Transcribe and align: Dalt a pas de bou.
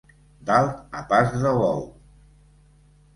Dalt 0.49 0.95
a 1.01 1.03
pas 1.11 1.35
de 1.43 1.51
bou. 1.57 1.83